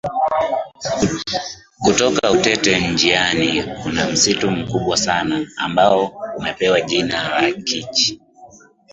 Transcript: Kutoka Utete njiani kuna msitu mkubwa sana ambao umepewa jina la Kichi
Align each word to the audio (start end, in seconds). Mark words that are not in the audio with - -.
Kutoka 1.81 2.31
Utete 2.31 2.79
njiani 2.87 3.63
kuna 3.63 4.07
msitu 4.09 4.51
mkubwa 4.51 4.97
sana 4.97 5.45
ambao 5.57 6.13
umepewa 6.37 6.81
jina 6.81 7.29
la 7.29 7.51
Kichi 7.51 8.19